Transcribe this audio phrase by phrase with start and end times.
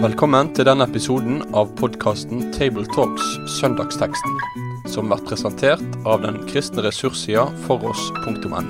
[0.00, 3.26] Velkommen til denne episoden av podkasten Tabletalks
[3.58, 4.36] Søndagsteksten,
[4.88, 8.62] som blir presentert av den kristne ressurssida foross.no.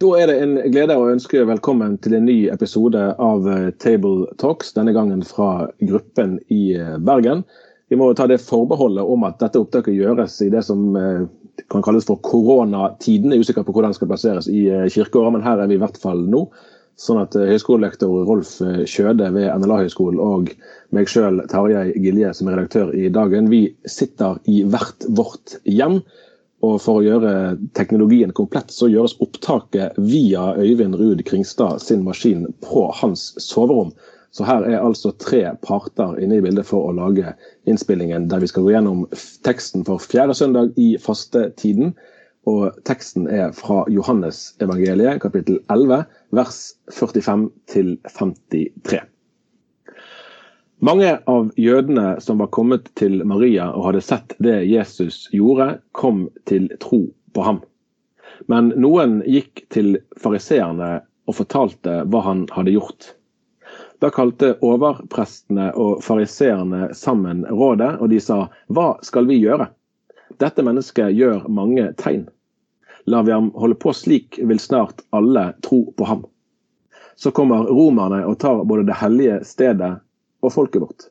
[0.00, 4.30] Da er det en glede å ønske velkommen til en ny episode av eh, Table
[4.38, 7.42] Talks, denne gangen fra gruppen i eh, Bergen.
[7.90, 11.24] Vi må ta det forbeholdet om at dette opptaket gjøres i det som eh,
[11.72, 13.34] kan kalles for koronatiden.
[13.34, 15.82] Jeg er usikker på hvordan det skal plasseres i kirkeåret, men her er vi i
[15.82, 16.46] hvert fall nå.
[17.00, 20.50] Sånn at høyskolelektor Rolf Kjøde ved NLA-høgskolen og
[20.92, 26.02] meg sjøl, Tarjei Gilje, som er redaktør i Dagen, vi sitter i hvert vårt hjem
[26.66, 27.32] og for å gjøre
[27.76, 33.94] teknologien komplett, så gjøres opptaket via Øyvind Ruud Kringstad sin maskin på hans soverom.
[34.30, 37.34] Så her er altså tre parter inne i bildet for å lage
[37.66, 39.04] innspillingen der vi skal gå gjennom
[39.46, 41.96] teksten for fjerde søndag i fastetiden.
[42.48, 46.60] Og teksten er fra Johannes evangeliet, kapittel 11, vers
[46.94, 49.02] 45 til 53.
[50.80, 56.28] Mange av jødene som var kommet til Maria og hadde sett det Jesus gjorde, kom
[56.48, 57.02] til tro
[57.36, 57.60] på ham.
[58.48, 63.10] Men noen gikk til fariseerne og fortalte hva han hadde gjort.
[64.00, 69.68] Da kalte overprestene og fariseerne sammen rådet, og de sa hva skal vi gjøre?
[70.40, 72.24] Dette mennesket gjør mange tegn.
[73.04, 76.24] Lar vi ham holde på slik, vil snart alle tro på ham.
[77.16, 79.92] Så kommer romerne og tar både det hellige stedet
[80.40, 81.08] og folket vårt.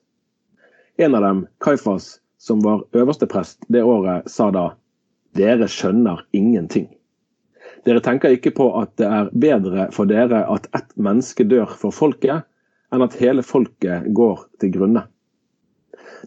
[0.97, 4.71] En av dem, Kaifas, som var øverste prest det året, sa da
[5.37, 6.89] dere skjønner ingenting.
[7.85, 11.93] Dere tenker ikke på at det er bedre for dere at ett menneske dør for
[11.93, 12.49] folket,
[12.93, 15.05] enn at hele folket går til grunne.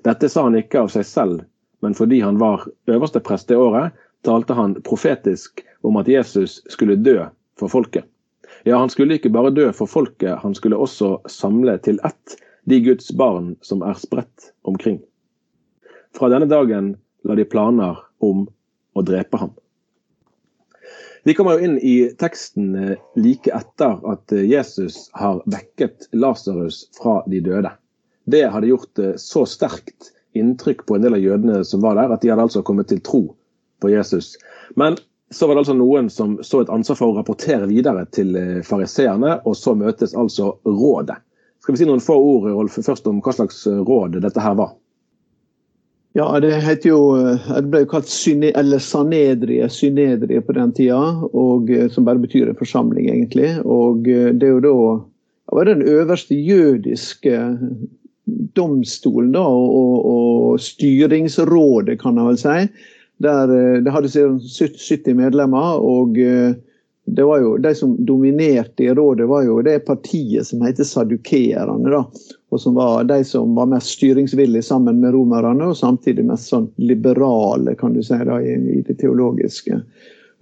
[0.06, 1.42] Dette sa han ikke av seg selv,
[1.82, 6.96] men fordi han var øverste prest det året, talte han profetisk om at Jesus skulle
[6.96, 7.18] dø
[7.58, 8.06] for folket.
[8.64, 12.36] Ja, han skulle ikke bare dø for folket, han skulle også samle til ett
[12.70, 15.00] de Guds barn som er spredt omkring.
[16.14, 16.94] Fra denne dagen
[17.26, 18.46] la de planer om
[18.94, 19.50] å drepe ham.
[21.24, 26.88] Vi kommer jo inn i teksten eh, like etter at eh, Jesus har vekket Lasarus
[26.98, 27.70] fra de døde.
[28.26, 32.10] Det hadde gjort eh, så sterkt inntrykk på en del av jødene som var der,
[32.10, 33.22] at de hadde altså kommet til tro
[33.78, 34.34] på Jesus.
[34.74, 34.98] Men
[35.30, 38.34] så var det altså noen som så et ansvar for å rapportere videre til
[38.66, 41.20] fariseerne, og så møtes altså rådet.
[41.62, 44.74] Skal vi si noen få ord Rolf, først om hva slags råd dette her var?
[46.14, 50.74] Ja, Det heter jo, eh, det ble jo kalt syne, eller sanedrie, synedrie på den
[50.76, 51.00] tida,
[51.32, 53.54] og, eh, som bare betyr en forsamling, egentlig.
[53.64, 54.74] Og Det er jo da
[55.52, 57.58] det var den øverste jødiske
[58.56, 62.68] domstolen da, og, og styringsrådet, kan jeg vel si.
[63.20, 63.46] Der
[63.80, 65.80] Det hadde 70 medlemmer.
[65.80, 70.84] og det var jo, De som dominerte i rådet, var jo det partiet som heter
[70.84, 72.04] sadukeerne.
[72.52, 76.68] Og som var de som var mest styringsvillige sammen med romerne, og samtidig mest sånn
[76.76, 79.78] liberale kan du si da, i, i det teologiske.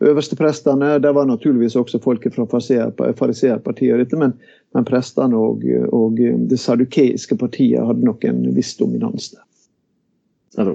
[0.01, 4.33] Øversteprestene det var naturligvis også folket fra fariseerpartiet, men,
[4.75, 5.63] men prestene og,
[5.93, 6.19] og,
[6.51, 10.73] det sadukeiske partiet hadde nok en viss dominans der.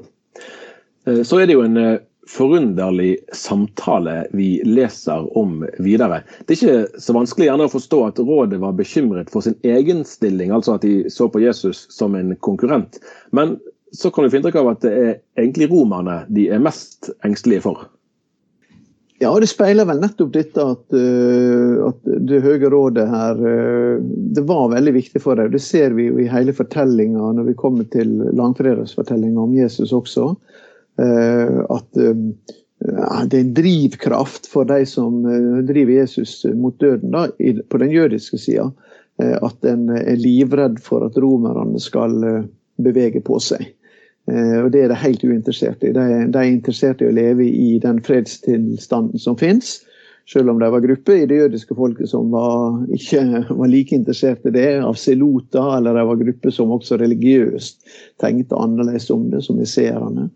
[1.09, 1.97] Eh, så er det jo en eh,
[2.29, 6.23] forunderlig samtale vi leser om videre.
[6.45, 10.03] Det er ikke så vanskelig gjerne å forstå at rådet var bekymret for sin egen
[10.07, 12.99] stilling, altså at de så på Jesus som en konkurrent.
[13.35, 13.57] Men
[13.95, 17.63] så kan vi få inntrykk av at det er egentlig romerne de er mest engstelige
[17.67, 17.85] for.
[19.23, 24.01] Ja, det speiler vel nettopp dette at, uh, at Det høye rådet her uh,
[24.35, 25.53] det var veldig viktig for dem.
[25.53, 30.33] Det ser vi jo i hele fortellinga når vi kommer til langfredagsfortellinga om Jesus også.
[31.01, 32.15] Eh, at eh,
[33.25, 37.27] det er en drivkraft for de som eh, driver Jesus mot døden da,
[37.69, 38.71] på den jødiske sida.
[39.15, 42.17] At en er livredd for at romerne skal
[42.83, 43.69] bevege på seg.
[44.27, 45.93] Og Det er de helt uinteressert i.
[45.95, 46.03] De,
[46.35, 49.77] er interessert i å leve i den fredstilstanden som fins.
[50.27, 53.23] Selv om det var grupper i det jødiske folket som var, ikke
[53.61, 57.87] var like interessert i det, av selota, eller det var grupper som også religiøst
[58.19, 60.27] tenkte annerledes om det, som niserene.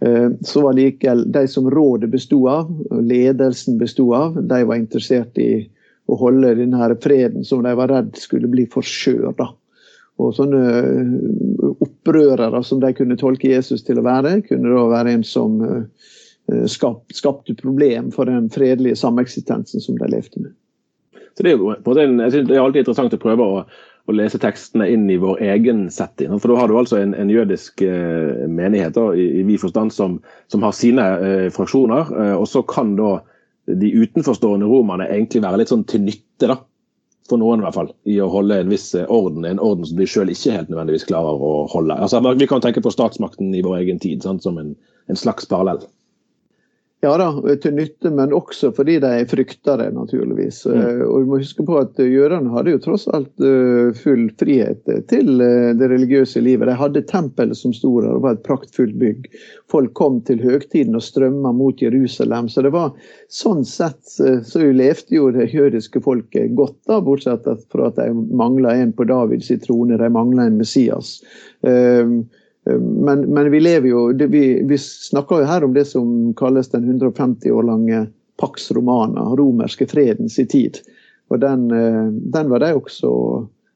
[0.00, 2.72] Eh, så var likevel de som rådet bestod av,
[3.02, 5.70] ledelsen bestod av, de var interessert i
[6.06, 8.84] å holde denne freden som de var redd skulle bli for.
[10.16, 15.16] Og sånne eh, opprørere som de kunne tolke Jesus til å være, kunne da være
[15.16, 20.54] en som eh, skapte problem for den fredelige sameksistensen som de levde med.
[21.36, 23.64] Så Det er jo på en, jeg synes det er alltid interessant å prøve å,
[24.06, 26.30] å lese tekstene inn i vår egen setting.
[26.38, 29.94] For da har du altså en, en jødisk eh, menighet da, i, i vid forstand
[29.94, 30.20] som,
[30.52, 32.12] som, har sine eh, fraksjoner.
[32.14, 33.16] Eh, og så kan da
[33.66, 36.60] de utenforstående romerne egentlig være litt sånn til nytte, da.
[37.26, 37.88] For noen, i hvert fall.
[38.06, 39.48] I å holde en viss eh, orden.
[39.48, 41.98] En orden som de sjøl ikke helt nødvendigvis klarer å holde.
[41.98, 44.76] Altså, vi kan tenke på statsmakten i vår egen tid sant, som en,
[45.10, 45.82] en slags parallell.
[47.04, 47.26] Ja da,
[47.60, 50.62] til nytte, men også fordi de frykter det, naturligvis.
[50.64, 50.76] Mm.
[50.80, 54.88] Eh, og vi må huske på at Jødene hadde jo tross alt eh, full frihet
[55.10, 56.70] til eh, det religiøse livet.
[56.70, 59.28] De hadde tempelet som sto der, det var et praktfullt bygg.
[59.70, 62.48] Folk kom til høgtiden og strømma mot Jerusalem.
[62.48, 62.96] Så det var
[63.28, 68.72] sånn sett så levde jo det jødiske folket godt, da, bortsett fra at de mangla
[68.80, 71.18] en på Davids trone, de mangla en Messias.
[71.60, 72.22] Um,
[72.80, 76.84] men, men, vi lever jo vi, vi, snakker jo her om det som kalles den
[76.84, 78.06] 150 år lange
[78.40, 80.80] Pax Romana, romerske fredens i tid.
[81.28, 83.12] Og den, eh, den var de også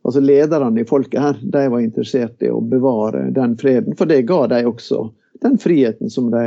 [0.02, 4.22] altså Lederne i folket her de var interessert i å bevare den freden, for det
[4.28, 5.10] ga de også
[5.44, 6.44] den friheten som de,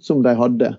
[0.00, 0.74] som de hadde.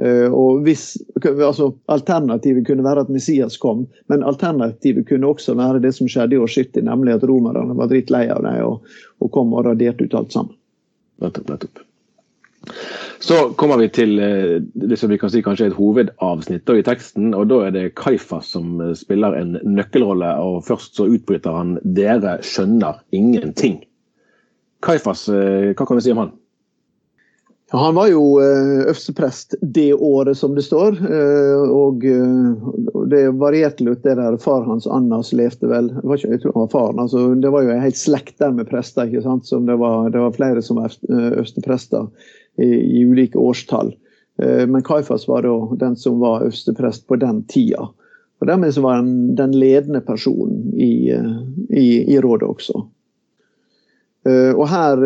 [0.00, 0.96] Eh, og hvis,
[1.28, 6.38] altså Alternativet kunne være at Messias kom, men alternativet kunne også være det som skjedde
[6.38, 10.08] i år 70, nemlig at romerne var drittlei av dem og, og, kom og raderte
[10.08, 10.56] ut alt sammen.
[11.22, 11.84] Nettopp, nettopp.
[13.22, 16.84] Så kommer vi til eh, det som vi kan si kanskje er et hovedavsnitt i
[16.86, 17.34] teksten.
[17.36, 20.34] og Da er det Kaifas som eh, spiller en nøkkelrolle.
[20.40, 23.82] og Først så utbryter han 'Dere skjønner ingenting'.
[24.82, 26.32] Kaifas, hva kan vi si om han?
[27.72, 30.98] Han var jo eh, øversteprest det året, som det står.
[31.08, 32.04] Eh, og
[33.08, 35.88] det varierte litt, det der far hans Annas levde vel.
[36.02, 38.68] Ikke, jeg tror han var faren, altså, det var jo en helt slekt der med
[38.68, 39.08] prester.
[39.08, 39.48] ikke sant?
[39.48, 42.10] Som det, var, det var flere som var øversteprester
[42.60, 43.94] i, i, ulike årstall.
[44.42, 47.88] Eh, men Kaifas var da den som var øversteprest på den tida.
[48.42, 51.08] Og Dermed så var han den ledende personen i,
[51.70, 52.80] i, i rådet også.
[54.26, 54.98] Og her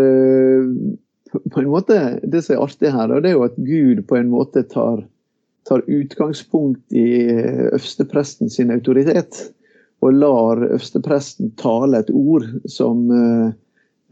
[1.53, 4.31] på en måte, Det som er artig her, det er jo at Gud på en
[4.31, 5.05] måte tar,
[5.69, 7.09] tar utgangspunkt i
[7.73, 9.53] øverstepresten sin autoritet.
[10.05, 13.53] Og lar øverstepresten tale et ord som uh,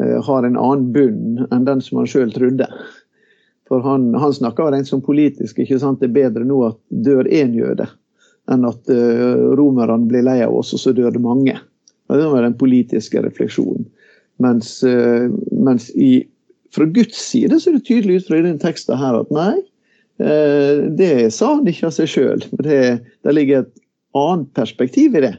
[0.00, 2.69] har en annen bunn enn den som han sjøl trodde.
[3.69, 5.59] For han, han snakker rent som politisk.
[5.59, 6.00] ikke sant?
[6.00, 7.87] Det er bedre nå at dør én jøde,
[8.50, 11.59] enn at uh, romerne blir lei av oss, og så dør det mange.
[12.09, 13.87] Det var den politiske refleksjonen.
[14.43, 16.25] Mens, uh, mens i
[16.75, 19.55] fra Guds side så er det tydelig ut fra denne teksten her at nei,
[20.23, 22.44] eh, det sa han ikke av seg sjøl.
[22.67, 22.81] Det,
[23.25, 23.75] det ligger et
[24.19, 25.35] annet perspektiv i det.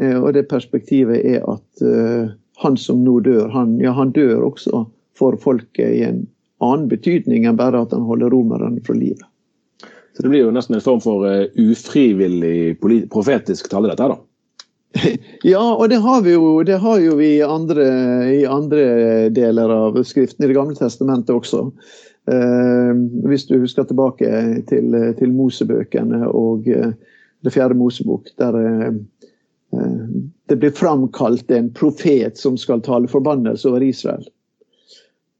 [0.00, 4.50] Eh, og det perspektivet er at eh, han som nå dør, han, ja, han dør
[4.50, 4.84] også
[5.18, 6.24] for folket i en
[6.64, 9.24] annen betydning enn bare at han holder romerne fra livet.
[10.14, 11.26] Så det blir jo nesten en form for
[11.58, 12.76] ufrivillig
[13.10, 14.22] profetisk tale, dette her, da?
[15.44, 17.86] Ja, og det har vi jo, det har jo vi i andre,
[18.32, 18.84] i andre,
[19.34, 21.66] deler av Skriften i Det gamle testamentet også.
[22.30, 22.92] Eh,
[23.28, 24.30] hvis du husker tilbake
[24.70, 26.94] til, til Mosebøkene og eh,
[27.44, 28.94] Det fjerde Mosebok, der eh,
[30.48, 34.24] det blir framkalt en profet som skal tale forbannelse over Israel.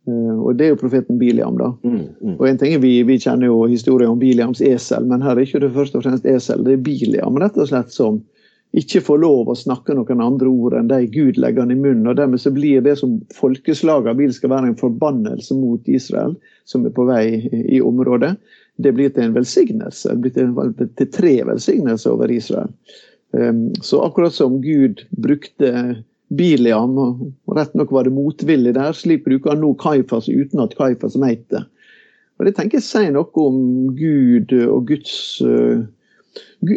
[0.09, 1.57] Eh, og Det er jo profeten Biliam.
[1.59, 1.73] da.
[1.83, 2.37] Mm, mm.
[2.39, 5.47] Og en ting er vi, vi, kjenner jo historien om Biliams esel, men her er
[5.47, 6.65] ikke det først og fremst esel.
[6.65, 8.23] Det er Biliam rett og slett som
[8.75, 12.09] ikke får lov å snakke noen andre ord enn de Gud legger han i munnen.
[12.11, 16.35] og Dermed så blir det som folkeslagene vil skal være en forbannelse mot Israel,
[16.67, 18.35] som er på vei i området,
[18.83, 20.11] det blir til en velsignelse.
[20.11, 22.73] Det blir til, til tre velsignelser over Israel.
[23.35, 26.03] Um, så akkurat som Gud brukte
[26.35, 30.75] Biliam, og rett nok var det motvillig der, slik bruker han nå Kaifas uten at
[30.79, 31.63] Kaifas vet det.
[32.41, 33.59] Og Det tenker jeg sier noe om
[33.95, 35.15] Gud og Guds
[35.47, 35.85] uh,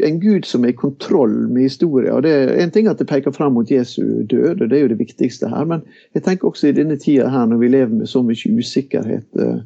[0.03, 2.13] en Gud som er i kontroll med historien.
[2.13, 4.81] Og det er En ting at det peker fram mot Jesu død, og det er
[4.81, 5.65] jo det viktigste her.
[5.65, 5.81] Men
[6.13, 9.59] jeg tenker også i denne tida her, når vi lever med så mye usikkerhet, eh,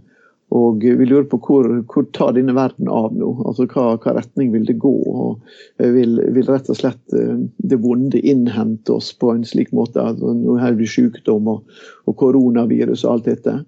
[0.52, 3.30] og vi lurer på hvor, hvor tar denne verden av nå?
[3.48, 4.92] Altså hva, hva retning vil det gå?
[4.92, 5.40] og
[5.80, 10.04] vil, vil, rett og slett eh, det vonde innhente oss på en slik måte?
[10.04, 13.62] Altså, nå har vi sykdom og, og koronavirus og alt dette.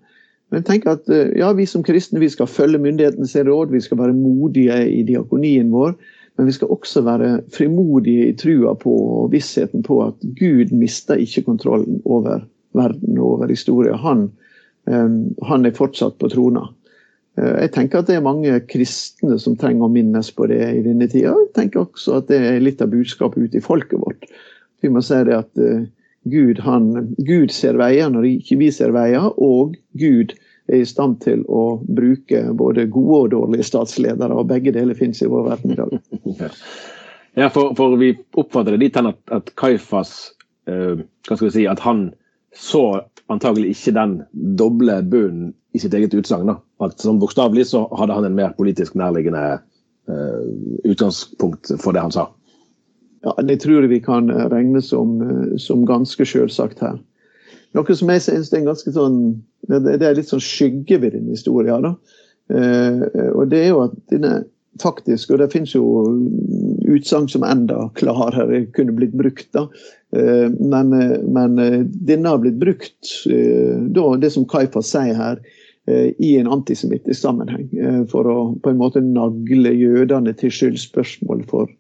[0.54, 4.02] Men tenk at eh, ja, vi som kristne vi skal følge myndighetenes råd, vi skal
[4.04, 5.96] være modige i diakonien vår.
[6.38, 11.20] Men vi skal også være frimodige i trua på og vissheten på at Gud mister
[11.22, 14.00] ikke kontrollen over verden og over historien.
[14.02, 14.24] Han,
[14.90, 16.66] um, han er fortsatt på trona.
[17.38, 20.82] Uh, jeg tenker at det er mange kristne som trenger å minnes på det i
[20.86, 21.36] denne tida.
[21.38, 24.26] Jeg tenker også at det er litt av budskapet ute i folket vårt.
[24.82, 25.86] Vi må si det at uh,
[26.34, 30.34] Gud, han, Gud ser veier når ikke vi ser veier, og Gud
[30.68, 35.22] er i stand til å bruke både gode og dårlige statsledere, og begge deler finnes
[35.24, 35.98] i vår verden i dag.
[37.34, 40.12] Ja, for, for vi oppfatter det dit hen at, at Kaifas
[40.70, 42.12] uh, hva skal vi si, at han
[42.54, 43.02] så
[43.34, 44.14] antagelig ikke den
[44.60, 46.52] doble bunnen i sitt eget utsagn.
[46.78, 50.46] At som bokstavelig så hadde han en mer politisk nærliggende uh,
[50.86, 52.28] utgangspunkt for det han sa.
[53.26, 55.18] Ja, Det tror jeg vi kan regne som,
[55.58, 57.02] som ganske selvsagt her.
[57.74, 59.20] Noe som jeg synes er ganske sånn
[59.70, 61.86] Det er litt sånn skygge ved denne historien.
[61.86, 61.96] da.
[62.52, 64.44] Uh, og det er jo at denne
[64.82, 65.86] faktisk, og det finnes jo
[66.92, 69.48] utsagn som enda klarere kunne blitt brukt.
[69.56, 69.68] da,
[70.18, 70.94] uh, men,
[71.34, 71.58] men,
[72.10, 75.44] denne har blitt brukt, da, det som Kaifas sier her,
[75.84, 77.66] i en antisemittisk sammenheng.
[78.08, 81.72] For å på en måte nagle jødene til skyldspørsmål for,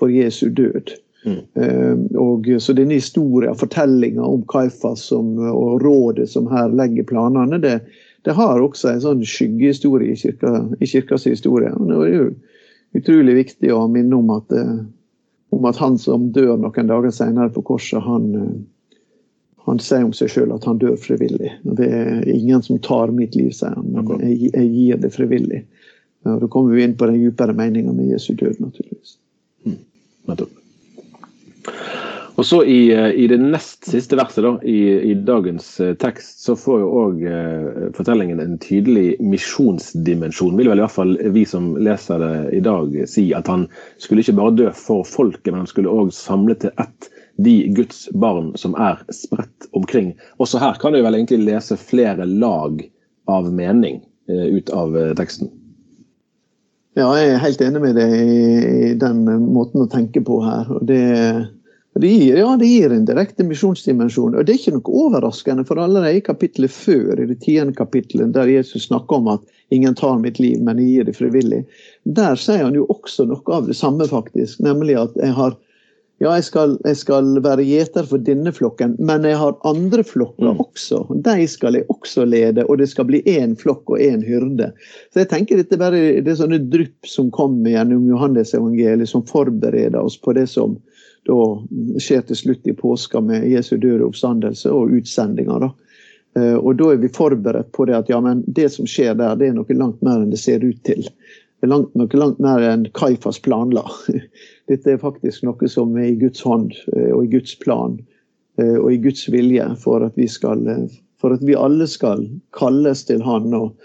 [0.00, 0.96] for Jesu død.
[1.22, 2.06] Mm.
[2.18, 7.76] Og, så denne historien, fortellinga om Kaifas som, og rådet som her legger planene, det,
[8.22, 11.72] det har også en sånn skyggehistorie i, kirka, i kirkas historie.
[11.74, 12.26] Og det er jo
[12.98, 14.76] utrolig viktig å minne om at, eh,
[15.52, 18.96] om at han som dør noen dager senere på korset, han, eh,
[19.66, 21.50] han sier om seg sjøl at han dør frivillig.
[21.62, 25.64] Det er ingen som tar mitt liv, sier han, men jeg, jeg gir det frivillig.
[26.22, 29.16] Og Da kommer vi inn på den dypere meninga med Jesu død, naturligvis.
[29.66, 29.80] Mm.
[32.34, 34.78] Og så i, eh, i, det nest siste verset da, i,
[35.12, 40.56] i dagens uh, tekst, så får jo òg eh, fortellingen en tydelig misjonsdimensjon.
[40.56, 43.66] Vil vel i hvert fall vi som leser det i dag si at han
[44.00, 47.10] skulle ikke bare dø for folket, men han skulle òg samle til ett
[47.42, 50.12] de Guds barn som er spredt omkring.
[50.40, 52.80] Også her kan du vel egentlig lese flere lag
[53.28, 54.00] av mening
[54.32, 55.52] eh, ut av teksten.
[56.98, 60.68] Ja, jeg er helt enig med deg i den måten å tenke på her.
[60.68, 61.02] og det
[62.00, 64.32] det gir, ja, det gir en direkte misjonsdimensjon.
[64.32, 68.32] Og det er ikke noe overraskende, for allerede i kapittelet før, i det tiende kapittelet,
[68.32, 71.66] der Jesus snakker om at 'ingen tar mitt liv, men jeg gir det frivillig',
[72.04, 74.60] der sier han jo også noe av det samme, faktisk.
[74.60, 75.56] Nemlig at jeg har
[76.22, 80.52] ja, jeg skal, jeg skal være gjeter for denne flokken, men jeg har andre flokker
[80.52, 80.60] mm.
[80.62, 81.00] også.
[81.26, 84.70] De skal jeg også lede, og det skal bli én flokk og én hyrde.
[85.10, 89.98] Så jeg tenker dette bare, Det er sånne drypp som kommer gjennom Johannes-evangeliet, som forbereder
[89.98, 90.78] oss på det som,
[91.26, 91.38] da
[92.02, 95.66] skjer til slutt i påska med Jesu døde oppstandelse og utsendinger.
[95.66, 95.72] da.
[96.38, 99.34] Eh, og da er vi forberedt på det at ja, men det som skjer der,
[99.36, 101.02] det er noe langt mer enn det ser ut til.
[101.62, 103.84] Det er langt, noe langt mer enn Kaifas planla.
[104.70, 108.00] Dette er faktisk noe som er i Guds hånd eh, og i Guds plan
[108.58, 110.66] eh, og i Guds vilje for at vi, skal,
[111.22, 112.26] for at vi alle skal
[112.58, 113.54] kalles til Han.
[113.54, 113.76] og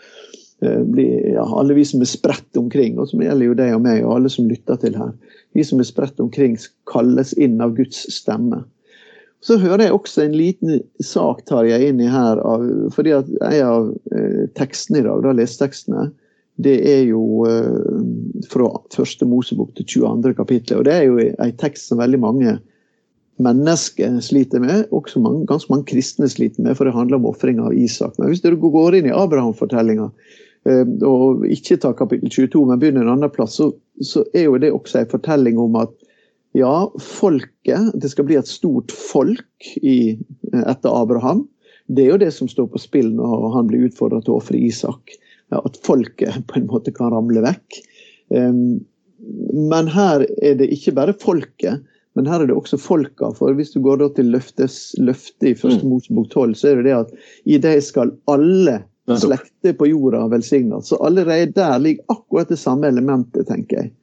[0.57, 1.03] bli,
[1.36, 4.15] ja, Alle vi som er spredt omkring, og som gjelder jo deg og meg og
[4.15, 5.12] alle som lytter til her
[5.57, 6.57] vi som er spredt omkring,
[6.89, 8.62] kalles inn av Guds stemme.
[9.41, 13.29] Så hører jeg også en liten sak tar jeg inn i her, av, fordi at
[13.38, 16.07] en av eh, tekstene i dag, da lesetekstene,
[16.63, 17.99] det er jo eh,
[18.49, 20.33] fra første Mosebok til 22.
[20.37, 20.79] kapittel.
[20.79, 22.57] Og det er jo en tekst som veldig mange
[23.43, 27.67] mennesker sliter med, også mange, ganske mange kristne sliter med, for det handler om ofringa
[27.69, 28.15] av Isak.
[28.17, 30.09] Men hvis du går inn i Abraham-fortellinga,
[30.67, 33.71] Eh, og ikke tar kapittel 22, men begynner en annen plass, så,
[34.03, 35.93] så er jo det også en fortelling om at
[36.55, 40.17] ja, folket Det skal bli et stort folk i,
[40.63, 41.43] etter Abraham.
[41.85, 44.57] Det er jo det som står på spill når han blir utfordra til å ofre
[44.57, 45.13] Isak.
[45.55, 47.77] At folket på en måte kan ramle vekk.
[48.31, 51.85] Men her er det ikke bare folket,
[52.17, 53.29] men her er det også folka.
[53.37, 55.91] For hvis du går til løftes, løftet i første mm.
[55.93, 57.13] Mosebok 12, så er det det at
[57.45, 58.81] i det skal alle
[59.21, 60.89] slekter på jorda velsignes.
[60.89, 63.93] Så allerede der ligger akkurat det samme elementet, tenker jeg.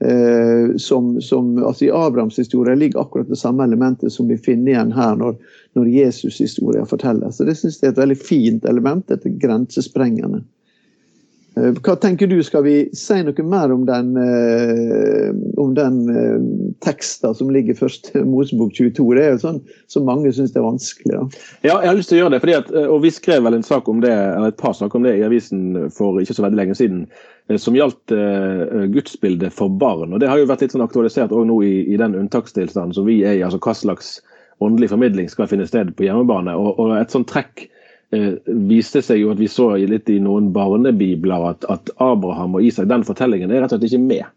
[0.00, 4.72] Eh, som, som, altså I Abrahams historie ligger akkurat det samme elementet som vi finner
[4.72, 5.34] igjen her når,
[5.74, 7.36] når Jesus' historie fortelles.
[7.36, 10.44] Så Det synes jeg er et veldig fint element, dette grensesprengende.
[11.58, 16.36] Eh, hva tenker du, Skal vi si noe mer om den, eh, om den eh,
[16.84, 19.06] teksten som ligger i Mosebok 22?
[19.16, 21.14] Det er jo sånn som mange syns er vanskelig.
[21.14, 21.42] Da.
[21.66, 22.54] Ja, jeg har lyst til å gjøre det.
[22.58, 25.18] At, og Vi skrev vel en sak om det, eller et par saker om det
[25.18, 27.04] i avisen for ikke så veldig lenge siden.
[27.56, 30.12] Som gjaldt uh, gudsbildet for barn.
[30.12, 33.06] og Det har jo vært litt sånn aktualisert også nå i, i den unntakstilstanden som
[33.08, 33.44] vi er i.
[33.46, 34.18] altså Hva slags
[34.60, 36.52] åndelig formidling skal finne sted på hjemmebane.
[36.52, 37.64] og, og et sånt trekk
[38.12, 42.66] eh, viste seg jo at vi så litt i noen barnebibler at, at, Abraham og
[42.66, 44.34] Isak, den fortellingen er rett og slett ikke med.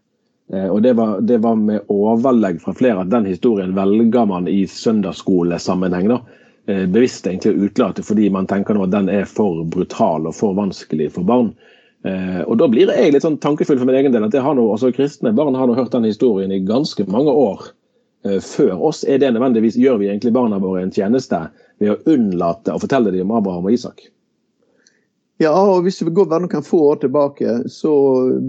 [0.52, 4.48] Eh, og det var, det var, med overlegg fra flere at den historien velger man
[4.50, 6.08] i søndagsskolesammenheng.
[6.12, 6.20] da,
[6.66, 10.36] eh, Bevisst egentlig å utelate fordi man tenker nå at den er for brutal og
[10.36, 11.54] for vanskelig for barn.
[12.04, 14.56] Eh, og Da blir jeg litt sånn tankefull for min egen del at det har
[14.58, 17.70] noe, altså kristne barn har nå hørt den historien i ganske mange år
[18.22, 19.02] før oss.
[19.04, 21.40] Er det nødvendigvis, Gjør vi egentlig barna våre en tjeneste
[21.82, 24.04] ved å unnlate å fortelle dem om Abraham og Isak?
[25.42, 27.92] Ja, og hvis vi går bare noen få år tilbake, så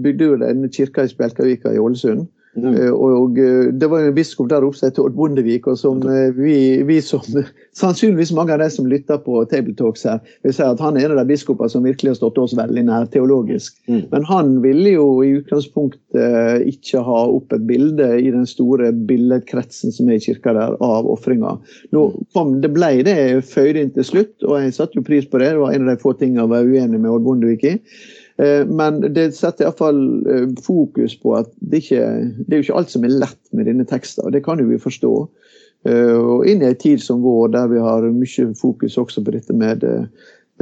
[0.04, 2.28] bygde jo denne kirka i Spjelkavika i Ålesund.
[2.54, 2.74] Mm.
[2.74, 5.78] Eh, og eh, Det var jo en biskop der oppe som het Odd Bondevik, og
[5.80, 6.56] som eh, vi,
[6.86, 7.22] vi, som
[7.80, 11.16] sannsynligvis mange av de som lytter på Tabletalks her, vil si at han er en
[11.16, 13.76] av de biskopene som virkelig har stått oss veldig nær teologisk.
[13.90, 14.04] Mm.
[14.12, 19.94] Men han ville jo i utgangspunktet ikke ha opp et bilde i den store billedkretsen
[19.94, 21.56] som er i kirka der, av ofringa.
[21.90, 23.18] Det ble det
[23.50, 25.54] føyd inn til slutt, og jeg satte jo pris på det.
[25.54, 27.78] Det var en av de få tingene jeg var uenig med Odd Bondevik i.
[28.36, 32.04] Eh, men det setter iallfall eh, fokus på at det, ikke,
[32.46, 34.26] det er jo ikke alt som er lett med denne teksten.
[34.26, 35.12] og Det kan jo vi forstå.
[35.88, 39.36] Eh, og inn i en tid som vår, der vi har mye fokus også på
[39.36, 39.86] dette med,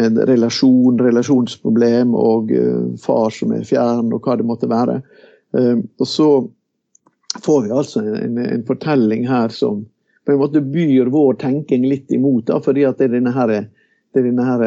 [0.00, 2.52] med relasjon, relasjonsproblem og
[3.00, 5.00] far som er fjern, og hva det måtte være.
[5.52, 6.28] Og så
[7.44, 9.82] får vi altså en, en fortelling her som
[10.24, 13.52] på en måte byr vår tenking litt imot, da, fordi at det er denne her,
[13.52, 14.64] det er denne her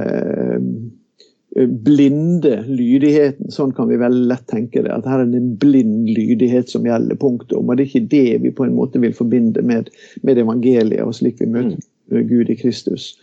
[1.55, 3.51] blinde lydigheten.
[3.51, 4.91] Sånn kan vi veldig lett tenke det.
[4.91, 7.15] At her er det en blind lydighet som gjelder.
[7.21, 7.69] Punktum.
[7.69, 9.91] Og det er ikke det vi på en måte vil forbinde med,
[10.27, 12.27] med evangeliet og slik vi møter mm.
[12.27, 13.13] Gud i Kristus.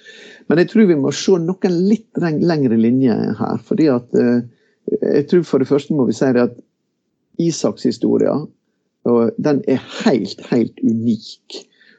[0.48, 3.60] Men jeg tror vi må se noen litt lengre linjer her.
[3.68, 4.42] fordi at eh,
[5.02, 6.56] jeg tror For det første må vi si det at
[7.40, 8.32] Isaks historie
[9.02, 11.56] den er helt, helt unik.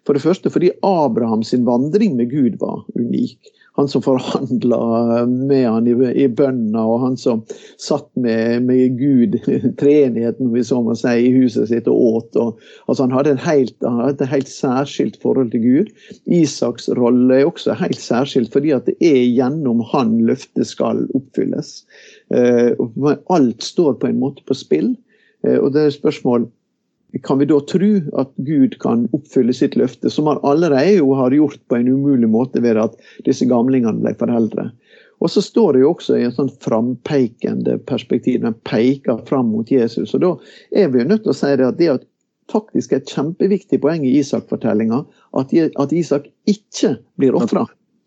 [0.08, 5.88] For det første fordi Abrahams vandring med Gud var unik han som forhandla med han
[5.88, 7.42] i, i bønna, og han som
[7.82, 9.40] satt med, med Gud,
[9.82, 12.38] treenigheten, vi så må si, i huset sitt og åt.
[12.38, 15.94] Og, altså han, hadde helt, han, hadde et helt særskilt forhold til Gud.
[16.30, 21.80] Isaks rolle er også helt særskilt, fordi at det er gjennom han løftet skal oppfylles.
[22.34, 22.78] Eh,
[23.34, 24.94] alt står på en måte på spill.
[25.48, 26.46] Eh, og det er spørsmål
[27.22, 31.36] kan vi da tro at Gud kan oppfylle sitt løfte, som han allerede jo har
[31.36, 32.96] gjort på en umulig måte ved at
[33.28, 34.72] disse gamlingene ble foreldre.
[35.24, 39.70] Og så står det jo også i en sånn frampeikende perspektiv, den peker fram mot
[39.72, 40.16] Jesus.
[40.18, 40.34] Og da
[40.76, 42.02] er vi jo nødt til å si det at det er
[42.52, 45.04] faktisk et kjempeviktig poeng i Isak-fortellinga
[45.40, 47.64] at Isak ikke blir ofra.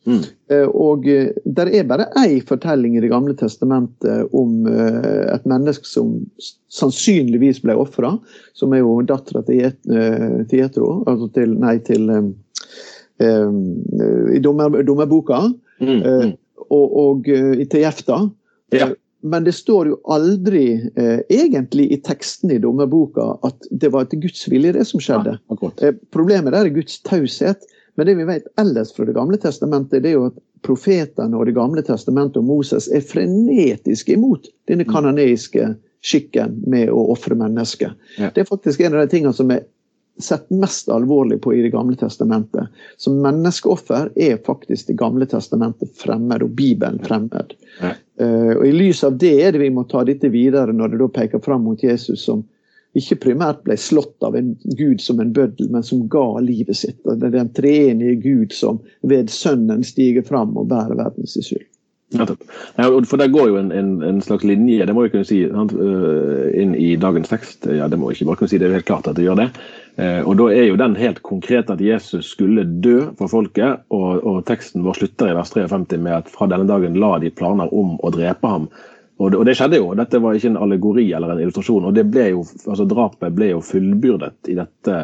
[0.06, 0.22] Mm.
[0.54, 5.46] Eh, og det der er bare én fortelling i Det gamle testamentet om eh, et
[5.46, 6.20] menneske som
[6.70, 8.14] sannsynligvis ble ofra,
[8.54, 12.34] som er jo dattera til, til Jetro, altså til Nei, til um,
[13.19, 15.49] I dommer, dommerboka.
[15.80, 16.36] Mm, mm.
[16.66, 18.26] Og, og til Jefta.
[18.75, 18.90] Ja.
[19.26, 24.21] Men det står jo aldri eh, egentlig i teksten i dommerboka at det var etter
[24.23, 25.36] Guds vilje, det som skjedde.
[25.40, 27.66] Ja, eh, problemet der er Guds taushet.
[27.97, 31.47] Men det vi vet ellers fra Det gamle testamentet, det er jo at profetene og
[31.49, 35.75] Det gamle testamentet og Moses er frenetisk imot denne kanoniske kanoneiske
[36.06, 37.95] skikken med å ofre mennesker.
[38.19, 38.30] Ja.
[38.35, 39.65] Det er faktisk en av de tingene som er
[40.23, 42.69] sett mest alvorlig på i Det gamle testamentet.
[42.97, 47.56] Så menneskeoffer er faktisk Det gamle testamentet fremmed, og Bibelen fremmed.
[47.80, 47.93] Ja.
[48.21, 51.02] Uh, og I lys av det er det vi må ta dette videre, når det
[51.02, 52.47] da peker fram mot Jesus som
[52.97, 56.99] ikke primært ble slått av en gud som en bøddel, men som ga livet sitt.
[57.04, 61.67] Det er den treenige Gud som ved Sønnen stiger fram og bærer verdens skyld.
[62.15, 62.23] Ja,
[63.04, 66.52] for Der går jo en, en, en, slags linje det må vi kunne si, øh,
[66.54, 67.67] inn i dagens tekst.
[67.67, 69.41] Ja, det må vi ikke bare kunne si, det er helt klart at det gjør
[69.41, 69.49] det.
[69.99, 73.82] Eh, og Da er jo den helt konkret at Jesus skulle dø for folket.
[73.91, 77.32] Og, og teksten vår slutter i vers 53 med at fra denne dagen la de
[77.35, 78.71] planer om å drepe ham.
[79.17, 79.93] Og det, og det, skjedde jo.
[79.97, 81.89] Dette var ikke en allegori eller en illustrasjon.
[81.89, 84.99] og det ble jo, altså Drapet ble jo fullbyrdet i dette,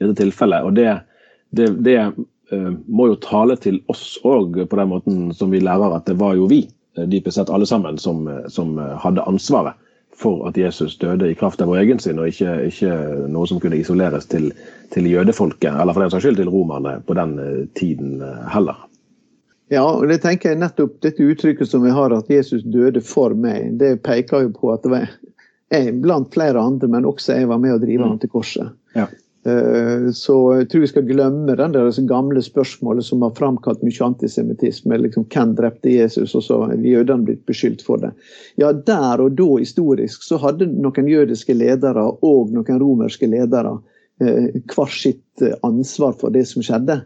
[0.00, 0.64] dette tilfellet.
[0.64, 0.94] og det,
[1.50, 5.96] det, det uh, må jo tale til oss òg på den måten som vi lærer
[5.96, 6.64] at det var jo vi,
[6.96, 9.76] eh, dypest sett alle sammen, som, som hadde ansvaret
[10.20, 12.96] for at Jesus døde i kraft av vår egen sin, og ikke, ikke
[13.32, 14.50] noe som kunne isoleres til,
[14.92, 17.38] til jødefolket, eller for den saks skyld til romerne på den
[17.78, 18.18] tiden
[18.52, 18.89] heller.
[19.70, 23.36] Ja, og det tenker jeg nettopp dette uttrykket som vi har, at Jesus døde for
[23.38, 25.10] meg, det peker jo på at det var
[25.70, 28.08] jeg blant flere andre, men også jeg var med å drive mm.
[28.08, 28.72] han til korset.
[28.98, 29.06] Ja.
[29.46, 34.08] Eh, så jeg tror vi skal glemme den der gamle spørsmålet som har framkalt mye
[34.08, 34.98] antisemittisme.
[35.06, 38.10] Liksom, hvem drepte Jesus, og så har jødene blitt beskyldt for det.
[38.60, 43.78] Ja, Der og da historisk så hadde noen jødiske ledere og noen romerske ledere
[44.20, 47.00] eh, hver sitt ansvar for det som skjedde.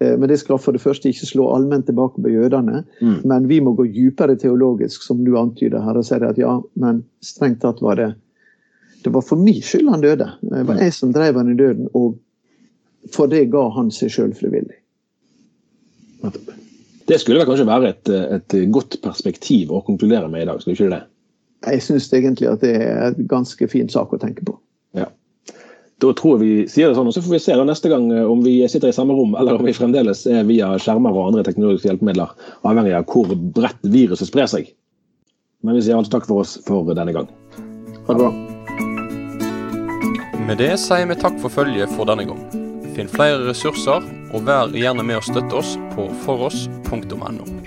[0.00, 2.84] Eh, men det skal for det første ikke slå allment tilbake på jødene.
[3.00, 3.20] Mm.
[3.28, 7.04] Men vi må gå dypere teologisk, som du antyder her, og si at ja, men
[7.24, 8.12] strengt tatt var det
[9.00, 10.26] det var for min skyld han døde.
[10.44, 12.18] Det var jeg som drev han i døden, og
[13.14, 14.76] for det ga han seg sjøl frivillig.
[17.08, 20.76] Det skulle vel kanskje være et, et, godt perspektiv å konkludere med i dag, skulle
[20.76, 21.00] ikke det?
[21.64, 24.58] Jeg syns egentlig at det er et ganske fin sak å tenke på.
[26.00, 28.24] Da tror vi sier det sånn, og Så får vi se da neste gang eh,
[28.24, 31.44] om vi sitter i samme rom, eller om vi fremdeles er via skjermer og andre
[31.44, 32.32] teknologiske hjelpemidler,
[32.64, 34.72] avhengig av hvor bredt viruset sprer seg.
[35.60, 37.28] Men vi sier altså takk for oss for denne gang.
[38.08, 38.32] Ha det bra.
[40.48, 42.40] Med det sier vi takk for følget for denne gang.
[42.96, 44.00] Finn flere ressurser,
[44.32, 47.59] og vær gjerne med å støtte oss på foross.no.